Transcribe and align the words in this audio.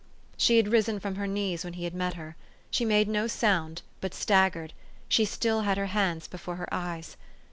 She 0.35 0.57
had 0.57 0.69
risen 0.71 0.99
from 0.99 1.13
her 1.17 1.27
knees 1.27 1.63
when 1.63 1.73
he 1.73 1.87
met 1.91 2.15
her. 2.15 2.35
She 2.71 2.85
made 2.85 3.07
no 3.07 3.27
sound, 3.27 3.83
but 4.01 4.15
staggered: 4.15 4.73
she 5.07 5.25
still 5.25 5.61
had 5.61 5.77
her 5.77 5.85
hands 5.93 6.27
before 6.27 6.55
her 6.55 6.73
eyes. 6.73 7.17